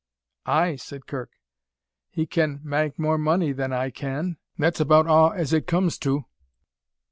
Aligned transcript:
"Ay," 0.47 0.75
said 0.77 1.05
Kirk. 1.05 1.29
"He 2.09 2.25
can 2.25 2.59
ma'e 2.63 2.97
more 2.97 3.19
money 3.19 3.51
than 3.51 3.71
I 3.71 3.91
can 3.91 4.37
that's 4.57 4.79
about 4.79 5.05
a' 5.05 5.35
as 5.35 5.53
it 5.53 5.67
comes 5.67 5.99
to." 5.99 6.25